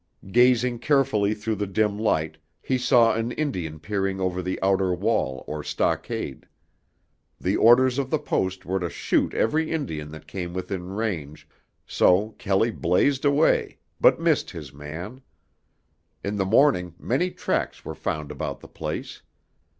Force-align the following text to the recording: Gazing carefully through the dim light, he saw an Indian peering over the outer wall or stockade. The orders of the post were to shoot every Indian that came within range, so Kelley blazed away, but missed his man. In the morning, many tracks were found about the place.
Gazing 0.31 0.79
carefully 0.79 1.35
through 1.35 1.57
the 1.57 1.67
dim 1.67 1.99
light, 1.99 2.39
he 2.59 2.79
saw 2.79 3.13
an 3.13 3.31
Indian 3.33 3.79
peering 3.79 4.19
over 4.19 4.41
the 4.41 4.57
outer 4.63 4.91
wall 4.95 5.43
or 5.45 5.63
stockade. 5.63 6.47
The 7.39 7.55
orders 7.55 7.99
of 7.99 8.09
the 8.09 8.17
post 8.17 8.65
were 8.65 8.79
to 8.79 8.89
shoot 8.89 9.31
every 9.35 9.69
Indian 9.69 10.09
that 10.09 10.25
came 10.25 10.55
within 10.55 10.87
range, 10.89 11.47
so 11.85 12.29
Kelley 12.39 12.71
blazed 12.71 13.25
away, 13.25 13.77
but 13.99 14.19
missed 14.19 14.49
his 14.49 14.73
man. 14.73 15.21
In 16.23 16.35
the 16.35 16.45
morning, 16.45 16.95
many 16.97 17.29
tracks 17.29 17.85
were 17.85 17.93
found 17.93 18.31
about 18.31 18.59
the 18.59 18.67
place. 18.67 19.21